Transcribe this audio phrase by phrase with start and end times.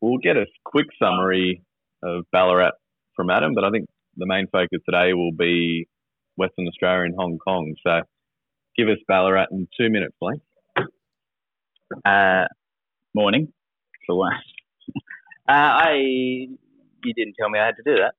[0.00, 1.62] we'll get a quick summary
[2.02, 2.72] of Ballarat
[3.16, 5.88] from Adam, but I think the main focus today will be
[6.36, 7.74] Western Australia and Hong Kong.
[7.86, 8.00] So
[8.76, 10.40] give us Ballarat in two minutes, Blake.
[12.04, 12.44] Uh,
[13.14, 13.52] morning.
[14.06, 14.32] For one.
[15.50, 18.14] Uh, I you didn't tell me I had to do that.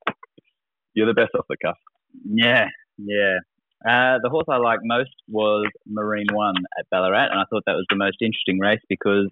[0.94, 1.76] You're the best off the cuff.
[2.24, 2.68] Yeah,
[2.98, 3.40] yeah.
[3.86, 7.74] Uh, the horse I liked most was Marine One at Ballarat, and I thought that
[7.74, 9.30] was the most interesting race because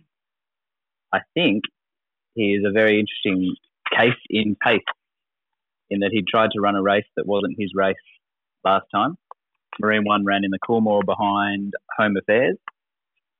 [1.14, 1.64] I think
[2.34, 3.56] he is a very interesting
[3.96, 4.82] case in pace,
[5.89, 7.96] in that he tried to run a race that wasn't his race
[8.65, 9.18] last time.
[9.79, 12.57] Marine One ran in the Coolmore behind Home Affairs,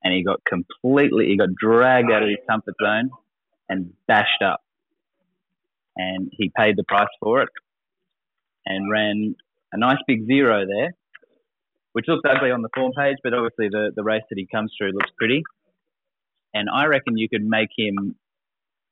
[0.03, 3.09] and he got completely, he got dragged out of his comfort zone
[3.70, 4.62] and bashed up.
[5.95, 7.49] And he paid the price for it
[8.65, 9.35] and ran
[9.71, 10.93] a nice big zero there,
[11.93, 14.73] which looks ugly on the form page, but obviously the, the race that he comes
[14.77, 15.43] through looks pretty.
[16.53, 18.16] And I reckon you could make him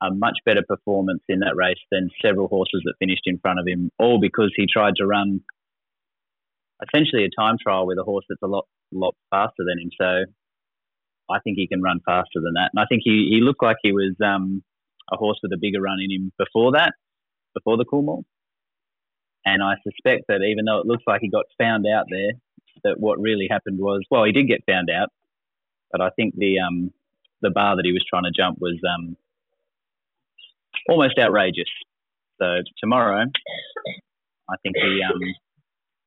[0.02, 3.68] a much better performance in that race than several horses that finished in front of
[3.68, 5.42] him, all because he tried to run
[6.82, 9.90] essentially a time trial with a horse that's a lot lot faster than him.
[10.00, 10.32] So
[11.30, 12.72] I think he can run faster than that.
[12.74, 14.64] And I think he, he looked like he was um,
[15.12, 16.94] a horse with a bigger run in him before that,
[17.54, 18.24] before the Coolmore.
[19.46, 22.34] And I suspect that even though it looks like he got found out there,
[22.84, 25.10] that what really happened was, well, he did get found out,
[25.92, 26.92] but I think the um,
[27.42, 29.18] the bar that he was trying to jump was um,
[30.90, 31.70] almost outrageous.
[32.42, 32.46] So
[32.80, 33.26] tomorrow,
[34.50, 35.20] I think he um,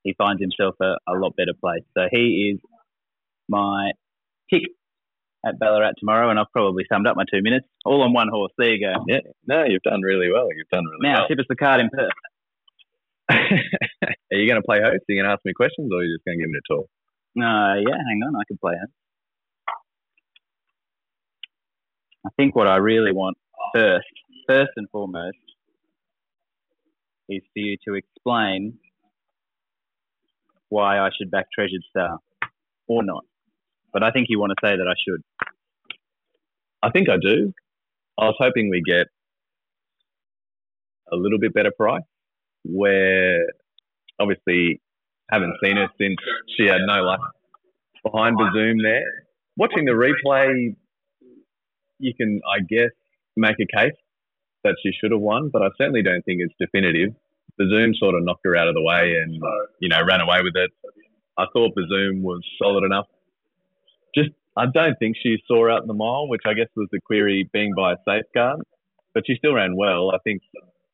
[0.02, 1.84] he finds himself a, a lot better place.
[1.96, 2.60] So he is
[3.48, 3.92] my
[4.50, 4.62] pick
[5.46, 8.52] at Ballarat tomorrow, and I've probably summed up my two minutes all on one horse.
[8.58, 9.04] There you go.
[9.08, 10.48] Yeah, no, you've done really well.
[10.54, 11.22] You've done really now, well.
[11.22, 12.10] Now tip us the card in Perth.
[13.30, 15.04] are you going to play host?
[15.08, 16.58] Are you going to ask me questions, or are you just going to give me
[16.58, 16.88] a talk?
[17.36, 18.92] No, yeah, hang on, I can play host.
[22.26, 23.36] I think what I really want
[23.74, 24.06] first,
[24.48, 25.36] first and foremost,
[27.28, 28.78] is for you to explain
[30.68, 32.18] why I should back Treasured Star
[32.88, 33.24] or not.
[33.92, 35.22] But I think you want to say that I should.
[36.82, 37.52] I think I do.
[38.18, 39.06] I was hoping we get
[41.12, 42.02] a little bit better price
[42.64, 43.46] where
[44.18, 44.80] obviously
[45.30, 46.16] haven't seen her since
[46.56, 47.20] she had no luck
[48.04, 49.04] behind Bazoom there.
[49.56, 50.74] Watching the replay,
[52.04, 52.92] you can, I guess,
[53.36, 53.96] make a case
[54.62, 57.14] that she should have won, but I certainly don't think it's definitive.
[57.60, 59.40] Bazoom sort of knocked her out of the way and,
[59.80, 60.70] you know, ran away with it.
[61.36, 63.06] I thought Bazoom was solid enough.
[64.14, 67.00] Just, I don't think she saw out in the mile, which I guess was the
[67.00, 68.60] query being by a safeguard,
[69.12, 70.12] but she still ran well.
[70.14, 70.42] I think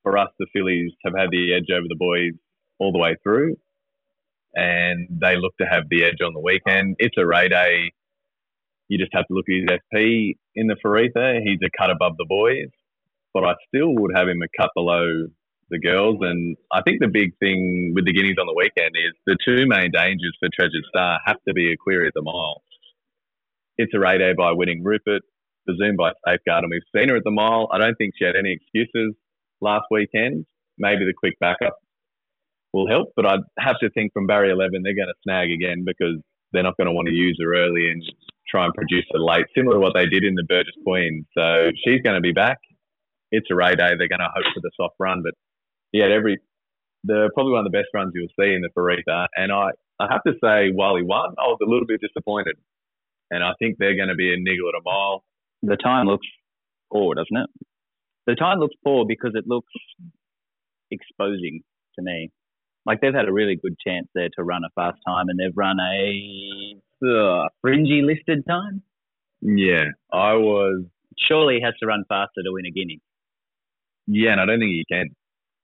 [0.02, 2.32] for us, the fillies have had the edge over the boys
[2.78, 3.56] all the way through,
[4.54, 6.96] and they look to have the edge on the weekend.
[6.98, 7.92] It's a Ray Day.
[8.90, 11.38] You just have to look at his FP in the Faritha.
[11.44, 12.74] He's a cut above the boys,
[13.32, 15.28] but I still would have him a cut below
[15.70, 16.18] the girls.
[16.22, 19.68] And I think the big thing with the Guineas on the weekend is the two
[19.68, 22.62] main dangers for Treasured Star have to be a query at the mile.
[23.78, 25.22] It's a Ray Day by winning Rupert,
[25.66, 27.68] the Bazoom by Safeguard, and we've seen her at the mile.
[27.72, 29.14] I don't think she had any excuses
[29.60, 30.46] last weekend.
[30.78, 31.78] Maybe the quick backup
[32.72, 35.84] will help, but I'd have to think from Barry 11 they're going to snag again
[35.86, 36.18] because
[36.52, 38.02] they're not going to want to use her early and
[38.50, 41.24] try and produce her late, similar to what they did in the Burgess Queen.
[41.36, 42.58] So she's going to be back.
[43.30, 43.94] It's a Ray Day.
[43.96, 45.34] They're going to hope for the soft run, but
[45.92, 46.38] yeah, every
[47.04, 49.26] the probably one of the best runs you'll see in the Faritha.
[49.36, 52.56] And I, I have to say, while he won, I was a little bit disappointed.
[53.30, 55.24] And I think they're going to be a niggle at a mile.
[55.62, 56.26] The time looks
[56.92, 57.50] poor, doesn't it?
[58.26, 59.72] The time looks poor because it looks
[60.90, 61.62] exposing
[61.96, 62.30] to me.
[62.86, 65.56] Like they've had a really good chance there to run a fast time, and they've
[65.56, 68.82] run a uh, fringy listed time.
[69.40, 70.84] Yeah, I was.
[71.28, 73.00] Surely he has to run faster to win a guinea.
[74.06, 75.08] Yeah, and I don't think he can.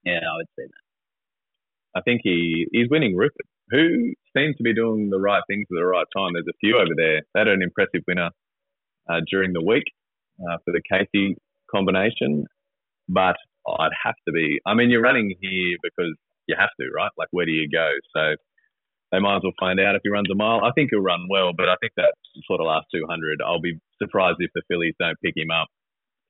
[0.05, 1.99] Yeah, I would say that.
[1.99, 5.75] I think he he's winning Rupert, who seems to be doing the right things at
[5.75, 6.33] the right time.
[6.35, 7.23] There's a few over there.
[7.35, 8.31] They had an impressive winner
[9.09, 9.85] uh, during the week
[10.41, 11.37] uh, for the Casey
[11.71, 12.47] combination,
[13.09, 14.61] but I'd have to be.
[14.67, 16.15] I mean, you're running here because
[16.47, 17.11] you have to, right?
[17.19, 17.91] Like, where do you go?
[18.15, 18.37] So
[19.13, 20.65] they might as well find out if he runs a mile.
[20.65, 22.15] I think he'll run well, but I think that
[22.47, 25.69] sort of last 200, I'll be surprised if the fillies don't pick him up.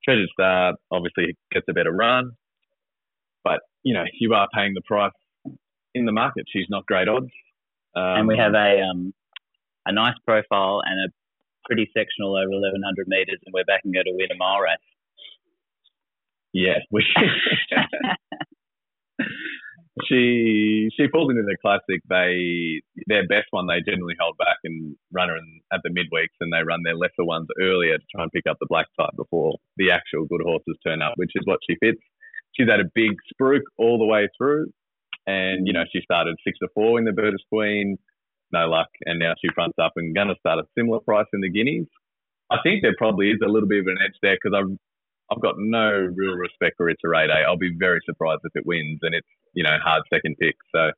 [0.05, 2.32] Treasured Star obviously gets a better run,
[3.43, 5.12] but you know you are paying the price
[5.94, 6.44] in the market.
[6.49, 7.32] She's not great odds,
[7.96, 9.12] um, and we have a um,
[9.84, 11.12] a nice profile and a
[11.64, 14.78] pretty sectional over 1100 meters, and we're backing her to win a mile race.
[16.52, 17.05] Yeah, we
[20.08, 22.02] she she falls into the classic.
[22.08, 26.36] They their best one they generally hold back and run her in, at the midweeks,
[26.40, 29.14] and they run their lesser ones earlier to try and pick up the black type
[29.16, 32.00] before the actual good horses turn up, which is what she fits.
[32.56, 34.66] She's had a big spruik all the way through,
[35.26, 37.98] and you know she started six to four in the Burgess Queen,
[38.52, 41.40] no luck, and now she fronts up and going to start a similar price in
[41.40, 41.86] the Guineas.
[42.50, 44.78] I think there probably is a little bit of an edge there because I've
[45.31, 47.31] I've got no real respect for Iterate.
[47.31, 50.55] I'll be very surprised if it wins, and it's you know hard second pick.
[50.75, 50.90] So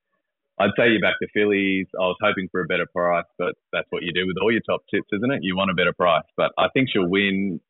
[0.60, 1.86] I'd say you're back to fillies.
[1.98, 4.62] I was hoping for a better price, but that's what you do with all your
[4.68, 5.40] top tips, isn't it?
[5.42, 7.60] You want a better price, but I think she'll win.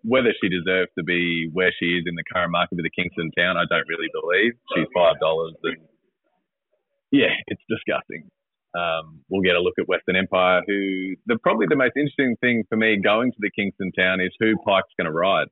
[0.00, 3.30] Whether she deserves to be where she is in the current market with the Kingston
[3.36, 4.52] Town, I don't really believe.
[4.74, 5.76] She's five dollars, and
[7.12, 8.30] yeah, it's disgusting.
[8.74, 12.64] Um, we'll get a look at Western Empire, who the probably the most interesting thing
[12.68, 15.46] for me going to the Kingston Town is who Pike's going to ride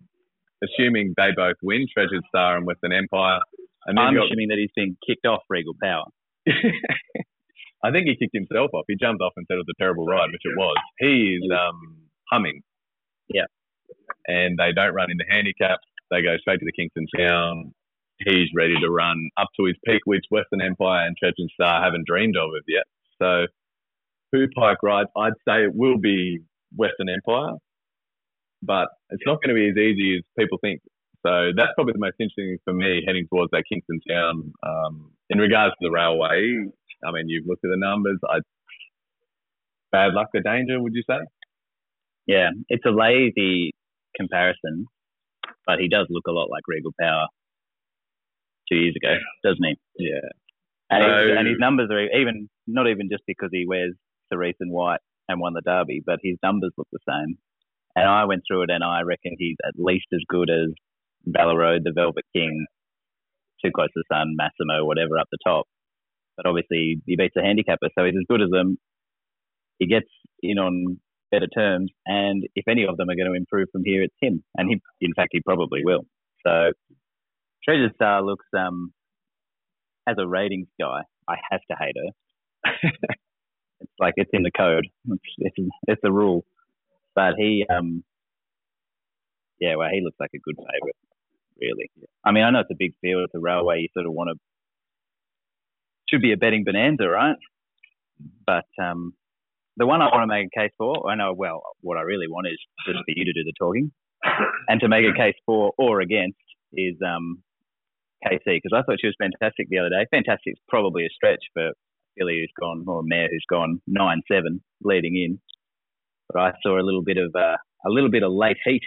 [0.62, 3.40] assuming they both win, Treasured Star and Western Empire.
[3.86, 4.26] And I'm got...
[4.26, 6.06] assuming that he's been kicked off Regal Power.
[7.84, 8.84] I think he kicked himself off.
[8.86, 10.76] He jumped off and said it was a terrible ride, which it was.
[10.98, 12.62] He is um, humming.
[13.28, 13.50] Yeah.
[14.26, 15.86] And they don't run into handicaps.
[16.10, 17.72] They go straight to the Kingston Town.
[18.18, 22.06] He's ready to run up to his peak, which Western Empire and Treasured Star haven't
[22.06, 22.84] dreamed of it yet.
[23.20, 23.46] So,
[24.30, 25.08] who Pike rides?
[25.16, 26.38] I'd say it will be
[26.76, 27.56] Western Empire
[28.62, 30.80] but it's not going to be as easy as people think.
[31.26, 34.52] So that's probably the most interesting for me heading towards that Kingston town.
[34.62, 36.66] Um, in regards to the railway,
[37.04, 38.18] I mean, you've looked at the numbers.
[38.28, 38.38] I,
[39.92, 41.18] bad luck or danger, would you say?
[42.26, 43.72] Yeah, it's a lazy
[44.16, 44.86] comparison,
[45.66, 47.26] but he does look a lot like Regal Power
[48.70, 49.76] two years ago, doesn't he?
[49.98, 50.28] Yeah.
[50.90, 53.94] And, so, his, and his numbers are even not even just because he wears
[54.32, 57.38] cerise and white and won the derby, but his numbers look the same.
[57.94, 60.72] And I went through it, and I reckon he's at least as good as
[61.26, 62.66] Bella Road, the Velvet King,
[63.64, 65.66] Too Close to the Sun, Massimo, whatever up the top.
[66.36, 68.78] But obviously, he beats a handicapper, so he's as good as them.
[69.78, 70.08] He gets
[70.42, 70.98] in on
[71.30, 74.42] better terms, and if any of them are going to improve from here, it's him.
[74.56, 76.06] And he, in fact, he probably will.
[76.46, 76.72] So,
[77.64, 78.92] Treasured Star looks um,
[80.08, 81.02] as a ratings guy.
[81.28, 82.72] I have to hate her.
[83.80, 84.86] it's like it's in the code.
[85.08, 86.44] It's, it's, it's a rule.
[87.14, 88.04] But he, um,
[89.60, 90.96] yeah, well, he looks like a good favourite,
[91.60, 91.90] really.
[92.24, 93.80] I mean, I know it's a big field, it's a railway.
[93.80, 94.36] You sort of want to,
[96.08, 97.36] should be a betting bonanza, right?
[98.46, 99.14] But um,
[99.76, 102.28] the one I want to make a case for, I know, well, what I really
[102.28, 103.92] want is just for you to do the talking.
[104.68, 106.38] And to make a case for or against
[106.72, 107.42] is um,
[108.24, 110.06] KC, because I thought she was fantastic the other day.
[110.10, 111.70] Fantastic is probably a stretch for
[112.16, 115.40] Billy who's gone, or Mare who's gone 9 7 leading in
[116.32, 117.56] but I saw a little bit of uh,
[117.86, 118.82] a little bit of late heat,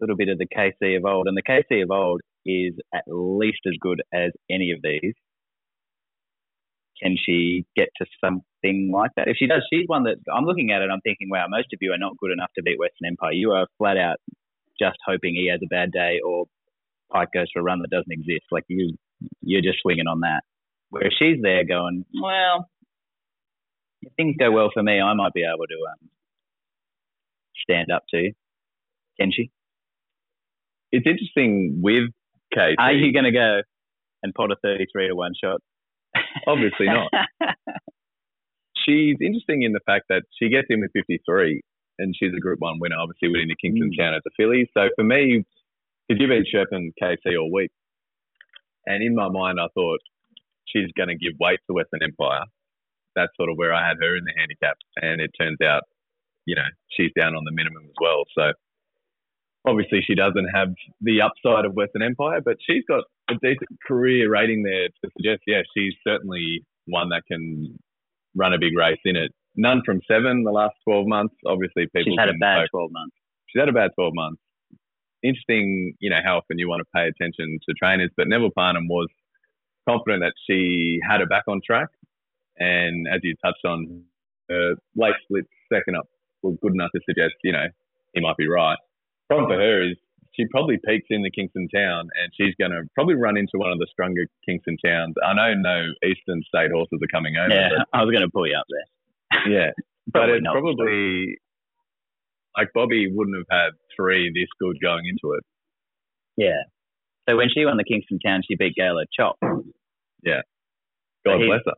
[0.00, 3.04] a little bit of the KC of old, and the KC of old is at
[3.06, 5.14] least as good as any of these.
[7.02, 9.28] Can she get to something like that?
[9.28, 10.90] If she does, she's one that I'm looking at it.
[10.92, 13.32] I'm thinking, wow, most of you are not good enough to beat Western Empire.
[13.32, 14.16] You are flat out
[14.80, 16.46] just hoping he has a bad day or
[17.12, 18.46] Pike goes for a run that doesn't exist.
[18.50, 18.96] Like you,
[19.42, 20.42] you're just swinging on that.
[20.90, 22.68] Where she's there going, well,
[24.02, 26.10] if things go well for me, I might be able to um,
[27.62, 28.30] stand up to?
[29.20, 29.50] Can she?
[30.92, 32.10] It's interesting with
[32.52, 32.76] Kate.
[32.78, 33.60] Are you going to go
[34.22, 35.60] and pot a 33 to one shot?
[36.46, 37.10] Obviously not.
[38.86, 41.62] she's interesting in the fact that she gets in with 53
[41.98, 43.98] and she's a Group 1 winner, obviously winning the Kingston mm.
[43.98, 44.68] Town as a filly.
[44.74, 45.44] So for me,
[46.08, 47.70] because you've been chirping KC all week,
[48.86, 50.00] and in my mind, I thought
[50.66, 52.44] she's going to give weight to Western Empire.
[53.16, 54.76] That's sort of where I had her in the handicap.
[54.96, 55.84] And it turns out
[56.46, 58.24] you know, she's down on the minimum as well.
[58.36, 58.52] So
[59.66, 60.68] obviously she doesn't have
[61.00, 65.42] the upside of Western Empire, but she's got a decent career rating there to suggest,
[65.46, 67.78] yeah, she's certainly one that can
[68.34, 69.32] run a big race in it.
[69.56, 71.34] None from seven the last 12 months.
[71.46, 72.12] Obviously, people.
[72.12, 73.16] She's had a bad 12 months.
[73.48, 74.40] She's had a bad 12 months.
[75.22, 78.88] Interesting, you know, how often you want to pay attention to trainers, but Neville Parnham
[78.88, 79.08] was
[79.88, 81.88] confident that she had her back on track.
[82.58, 84.02] And as you touched on,
[84.50, 86.06] uh, late split second up
[86.44, 87.66] well, good enough to suggest, you know,
[88.12, 88.76] he might be right.
[89.28, 89.96] Problem for her is
[90.36, 93.72] she probably peaks in the Kingston town and she's going to probably run into one
[93.72, 95.14] of the stronger Kingston towns.
[95.24, 97.48] I know no Eastern state horses are coming over.
[97.48, 99.48] Yeah, I was going to pull you up there.
[99.48, 99.70] Yeah,
[100.12, 101.38] but it's probably
[102.56, 105.44] like Bobby wouldn't have had three this good going into it.
[106.36, 106.68] Yeah.
[107.28, 109.36] So when she won the Kingston town, she beat Galo Chop.
[110.22, 110.42] Yeah.
[111.24, 111.72] God bless her.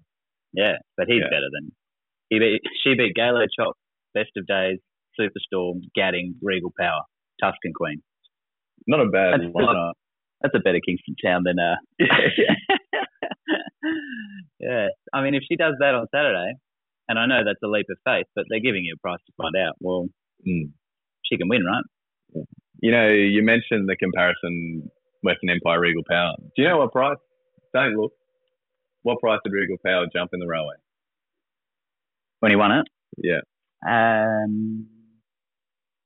[0.52, 1.30] Yeah, but he's yeah.
[1.30, 1.70] better than
[2.28, 3.76] he beat, she beat Galo Chop
[4.16, 4.78] Best of Days,
[5.20, 7.02] Superstorm, Gadding, Regal Power,
[7.42, 8.00] Tuscan Queen.
[8.86, 9.52] Not a bad that's,
[10.42, 11.76] that's, a better Kingston town than uh.
[14.60, 14.86] yeah.
[15.12, 16.54] I mean, if she does that on Saturday,
[17.08, 19.32] and I know that's a leap of faith, but they're giving you a price to
[19.36, 19.74] find out.
[19.80, 20.08] Well,
[20.46, 20.70] Mm.
[21.24, 22.44] she can win, right?
[22.82, 24.90] You know, you mentioned the comparison
[25.22, 26.34] Western Empire Regal Power.
[26.54, 27.16] Do you know what price?
[27.74, 28.12] Don't look.
[29.02, 30.76] What price did Regal Power jump in the railway?
[32.40, 33.40] When he won it, Yeah,
[33.86, 34.86] um,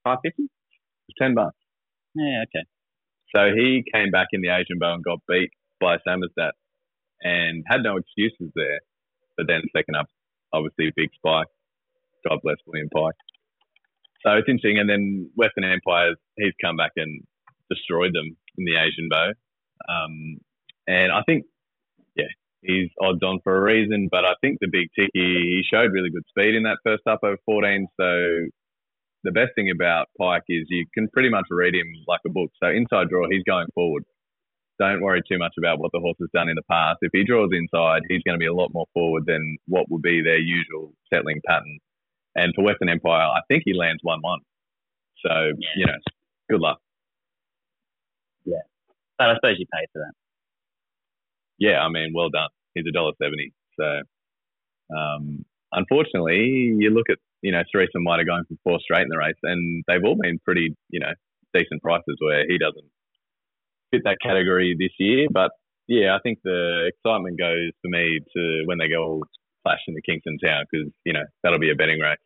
[0.04, 0.48] five fifty.
[1.20, 1.56] ten bucks.
[2.14, 2.64] Yeah, okay.
[3.34, 5.50] So he came back in the Asian Beau and got beat
[5.80, 6.52] by Samizdat
[7.22, 8.80] and had no excuses there.
[9.36, 10.06] But then second up,
[10.52, 11.46] obviously a big spike.
[12.28, 13.14] God bless William Pike.
[14.24, 14.78] So it's interesting.
[14.78, 17.22] And then Western Empire, he's come back and
[17.70, 19.32] destroyed them in the Asian Beau.
[19.88, 20.40] Um,
[20.86, 21.44] and I think,
[22.62, 24.08] he's odds on for a reason.
[24.10, 27.02] But I think the big tick, he, he showed really good speed in that first
[27.06, 27.86] up over 14.
[27.98, 28.48] So
[29.24, 32.50] the best thing about Pike is you can pretty much read him like a book.
[32.62, 34.04] So inside draw, he's going forward.
[34.78, 36.98] Don't worry too much about what the horse has done in the past.
[37.02, 40.00] If he draws inside, he's going to be a lot more forward than what would
[40.00, 41.78] be their usual settling pattern.
[42.34, 44.38] And for Western Empire, I think he lands 1 1.
[45.26, 45.98] So, you know,
[46.48, 46.78] good luck.
[48.46, 48.64] Yeah.
[49.18, 50.12] But I suppose you pay for that.
[51.60, 52.48] Yeah, I mean, well done.
[52.74, 53.52] He's a dollar seventy.
[53.78, 53.86] So,
[54.96, 59.08] um, unfortunately, you look at you know Theresa might have gone for four straight in
[59.10, 61.12] the race, and they've all been pretty you know
[61.54, 62.88] decent prices where he doesn't
[63.92, 65.28] fit that category this year.
[65.30, 65.50] But
[65.86, 69.22] yeah, I think the excitement goes for me to when they go all
[69.66, 72.16] clash in the Kingston Town because you know that'll be a betting race.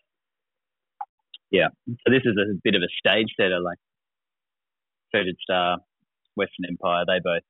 [1.51, 3.79] Yeah, so this is a bit of a stage setter, like
[5.15, 5.79] Treasured Star,
[6.37, 7.05] Western Empire.
[7.07, 7.43] They both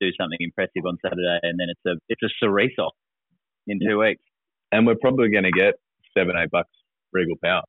[0.00, 2.94] do something impressive on Saturday, and then it's a it's a cerise off
[3.66, 4.22] in two weeks.
[4.70, 5.74] And we're probably going to get
[6.16, 6.70] seven, eight bucks
[7.12, 7.62] Regal Power,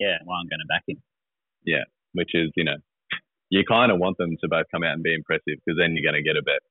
[0.00, 1.02] Yeah, well, I'm going to back him.
[1.64, 2.76] Yeah, which is you know
[3.50, 6.10] you kind of want them to both come out and be impressive because then you're
[6.10, 6.64] going to get a bet.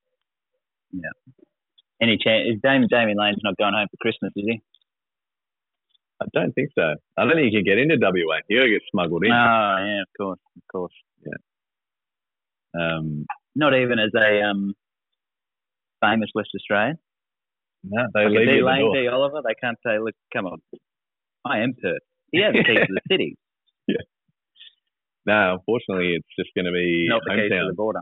[0.91, 1.13] Yeah.
[2.01, 2.49] Any chance?
[2.49, 4.61] Is Damian, Damian Lane's not going home for Christmas, is he?
[6.21, 6.95] I don't think so.
[7.17, 8.41] I don't think you can get into WA.
[8.49, 9.31] To get smuggled in.
[9.31, 10.93] Oh, yeah, of course, of course.
[11.23, 11.37] Yeah.
[12.73, 14.73] Um, Not even as a um,
[16.01, 16.97] famous West Australian.
[17.83, 18.93] no, they Like leave D you the Lane.
[18.93, 20.59] D Oliver, they can't say, look, come on,
[21.45, 22.01] I am Perth.
[22.31, 23.37] He has the keys to the city,
[23.87, 23.97] Yeah.
[25.25, 27.99] No, unfortunately, it's just going to be not the keys to the border.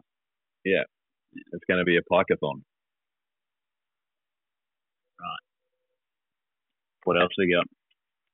[0.64, 0.84] Yeah,
[1.34, 2.62] it's going to be a pikeathon.
[5.20, 5.44] Right.
[7.06, 7.66] What else we got?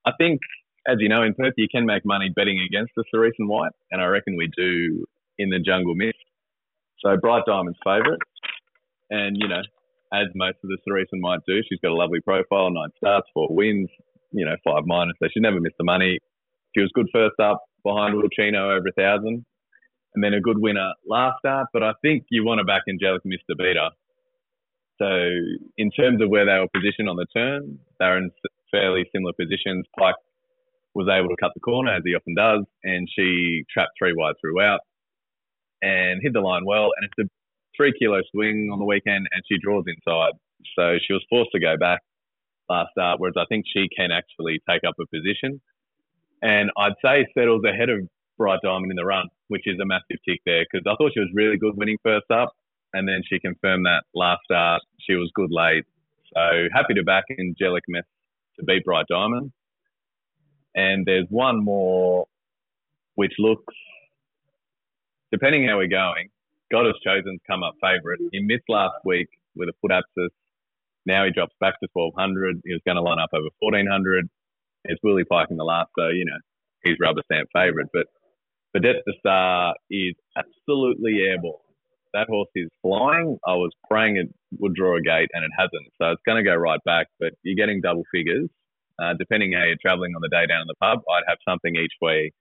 [0.05, 0.41] I think,
[0.87, 3.71] as you know, in Perth, you can make money betting against the Cerise and White,
[3.91, 5.05] and I reckon we do
[5.39, 6.17] in the Jungle Mist.
[7.05, 8.19] So Bright Diamond's favourite,
[9.11, 9.61] and you know,
[10.11, 13.47] as most of the Cerise might do, she's got a lovely profile, nine starts, four
[13.51, 13.89] wins,
[14.31, 16.17] you know, five minors, so she never missed the money.
[16.75, 19.45] She was good first up behind Wilchino over a thousand,
[20.15, 21.67] and then a good winner last start.
[21.73, 23.77] But I think you want to back Angelic Mist to beat.
[24.97, 25.05] So
[25.77, 28.31] in terms of where they were positioned on the turn, they're in
[28.71, 29.85] fairly similar positions.
[29.99, 30.15] Pike
[30.95, 34.35] was able to cut the corner as he often does, and she trapped three wide
[34.41, 34.79] throughout
[35.85, 36.89] and hit the line well.
[36.97, 37.29] And it's a
[37.77, 40.33] three kilo swing on the weekend, and she draws inside.
[40.75, 42.01] So she was forced to go back
[42.69, 45.61] last start, whereas I think she can actually take up a position.
[46.41, 47.99] And I'd say settles ahead of
[48.37, 51.19] Bright Diamond in the run, which is a massive tick there because I thought she
[51.19, 52.53] was really good winning first up,
[52.93, 55.85] and then she confirmed that last start she was good late.
[56.33, 58.07] So happy to back Angelic Mist
[58.59, 59.51] to beat Bright Diamond.
[60.73, 62.25] And there's one more
[63.15, 63.73] which looks,
[65.35, 66.29] depending how we're going,
[66.71, 68.19] God has chosen's come up favourite.
[68.31, 70.31] He missed last week with a foot abscess.
[71.05, 72.61] Now he drops back to 1200.
[72.63, 74.29] He was going to line up over 1400.
[74.85, 76.39] It's Willie Pike in the last, so, you know,
[76.83, 77.89] he's rubber stamp favourite.
[77.91, 78.07] But
[78.75, 81.59] Vedette the Star is absolutely airborne.
[82.13, 83.37] That horse is flying.
[83.45, 85.91] I was praying it would draw a gate and it hasn't.
[85.99, 88.47] So it's going to go right back, but you're getting double figures.
[88.97, 91.75] Uh, depending how you're traveling on the day down in the pub, I'd have something
[91.75, 92.31] each way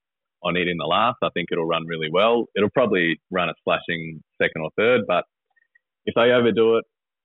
[0.45, 1.17] on it in the last.
[1.23, 2.47] I think it'll run really well.
[2.57, 5.25] It'll probably run a splashing second or third, but
[6.07, 6.85] if they overdo it,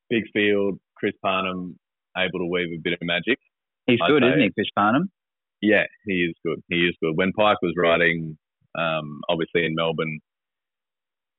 [0.09, 1.77] big field, Chris Parnham
[2.17, 3.37] able to weave a bit of magic.
[3.85, 5.11] He's I'd good, isn't he, Chris Parnham?
[5.61, 6.63] Yeah, he is good.
[6.69, 7.13] He is good.
[7.15, 8.37] When Pike was riding,
[8.77, 10.19] um, obviously in Melbourne,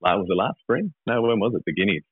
[0.00, 0.92] like, was it last spring?
[1.06, 1.62] No, when was it?
[1.66, 2.04] The Guineas.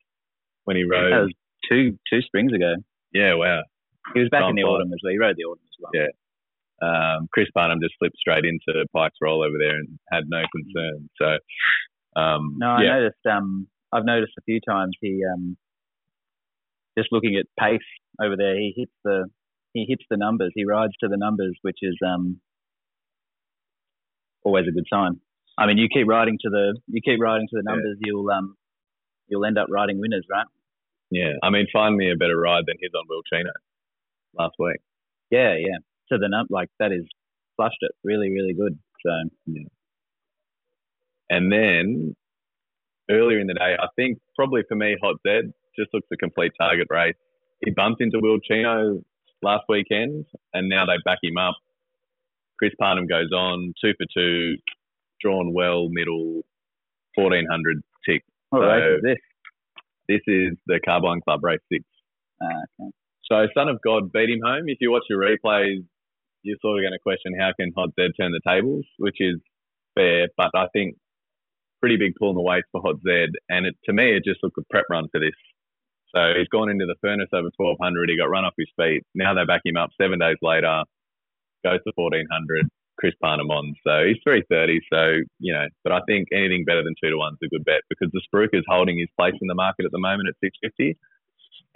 [0.64, 1.12] When he rode.
[1.12, 1.34] That was
[1.68, 2.74] two two springs ago.
[3.12, 3.62] yeah, wow.
[4.14, 4.72] He was back in the flies.
[4.72, 5.12] autumn as well.
[5.12, 5.90] He rode the autumn as well.
[5.94, 6.12] Yeah.
[6.80, 11.08] Um, Chris Parnham just slipped straight into Pike's role over there and had no concern.
[11.20, 13.26] So, um, No, I yeah, noticed.
[13.28, 15.56] Um, I've noticed a few times he um,
[16.96, 17.80] just looking at pace
[18.22, 18.54] over there.
[18.56, 19.26] He hits the
[19.74, 20.52] he hits the numbers.
[20.54, 22.40] He rides to the numbers, which is um,
[24.44, 25.20] always a good sign.
[25.56, 27.74] I mean, you keep riding to the you keep riding to the Yeah.
[27.74, 28.56] numbers, you'll um,
[29.28, 30.46] you'll end up riding winners, right?
[31.10, 33.50] Yeah, I mean, find me a better ride than his on Will Chino
[34.38, 34.76] last week.
[35.30, 35.78] Yeah, yeah.
[36.08, 37.04] So the num like that is
[37.56, 38.78] flushed it really, really good.
[39.04, 39.10] So
[39.46, 39.62] yeah.
[41.30, 42.14] And then
[43.10, 46.52] earlier in the day, I think probably for me, Hot Z just looks a complete
[46.58, 47.14] target race.
[47.64, 49.02] He bumped into Will Chino
[49.42, 50.24] last weekend,
[50.54, 51.54] and now they back him up.
[52.58, 54.56] Chris Parnham goes on two for two,
[55.20, 56.42] drawn well, middle,
[57.14, 58.22] fourteen hundred tick.
[58.50, 59.18] what So- race is this?
[60.08, 61.84] This is the Carbine Club race six.
[62.40, 62.46] Uh,
[62.80, 62.90] okay.
[63.30, 64.64] So Son of God beat him home.
[64.68, 65.84] If you watch your replays,
[66.42, 69.36] you're sort of going to question how can Hot Z turn the tables, which is
[69.94, 70.96] fair, but I think
[71.80, 73.38] pretty big pull in the weight for Hot Z.
[73.48, 75.36] And it, to me, it just looked a prep run for this.
[76.14, 78.08] So he's gone into the furnace over 1200.
[78.08, 79.04] He got run off his feet.
[79.14, 80.82] Now they back him up seven days later,
[81.64, 82.68] goes to 1400.
[82.98, 83.74] Chris Parnham on.
[83.86, 84.80] So he's 330.
[84.92, 87.64] So, you know, but I think anything better than two to one is a good
[87.64, 90.34] bet because the Spruik is holding his place in the market at the moment at
[90.42, 90.98] 650.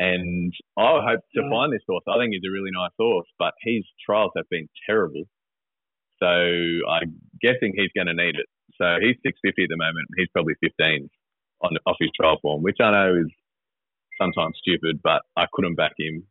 [0.03, 2.03] And I hope to find this horse.
[2.11, 5.23] I think he's a really nice horse, but his trials have been terrible.
[6.19, 8.51] So I'm guessing he's going to need it.
[8.83, 10.11] So he's 650 at the moment.
[10.19, 11.09] He's probably 15
[11.63, 13.31] on off his trial form, which I know is
[14.21, 16.27] sometimes stupid, but I couldn't back him.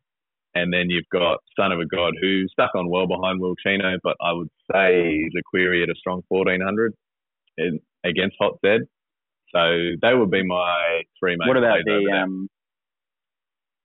[0.54, 3.96] And then you've got Son of a God, who stuck on well behind Will Chino,
[4.04, 6.94] but I would say he's a query at a strong 1400
[7.58, 8.84] in, against Hot Z.
[9.56, 9.62] So
[10.02, 12.50] they would be my three main What about the um,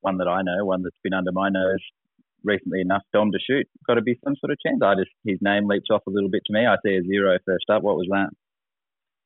[0.06, 1.82] one that I know, one that's been under my nose
[2.44, 3.66] recently enough, Dom to shoot?
[3.86, 4.80] Got to be some sort of chance.
[4.82, 6.64] I just his name leaps off a little bit to me.
[6.64, 7.82] I see a zero first up.
[7.82, 8.30] What was that?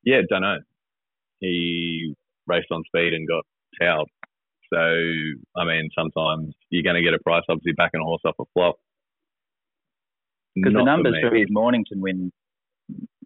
[0.02, 0.58] Yeah, don't know.
[1.40, 2.14] He
[2.46, 3.44] raced on speed and got
[3.78, 4.08] towed.
[4.72, 8.36] So, I mean, sometimes you're going to get a price, obviously, backing a horse off
[8.40, 8.76] a flop.
[10.54, 12.32] Because the Not for numbers for his Mornington win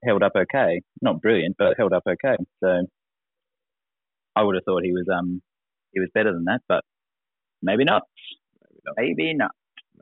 [0.03, 0.81] held up okay.
[1.01, 2.37] Not brilliant, but held up okay.
[2.63, 2.87] So
[4.37, 5.41] I would have thought he was um
[5.93, 6.83] he was better than that, but
[7.65, 8.03] maybe not.
[8.97, 9.51] Maybe not.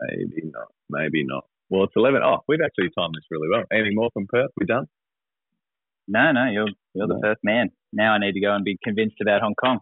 [0.00, 0.69] Maybe not.
[0.90, 1.45] Maybe not.
[1.71, 2.21] Well, it's 11.
[2.23, 3.64] Oh, we've actually timed this really well.
[3.73, 4.50] Anything more from Perth?
[4.59, 4.87] We done?
[6.09, 7.21] No, no, you're you're the No.
[7.23, 7.71] first man.
[7.92, 9.78] Now I need to go and be convinced about Hong Kong.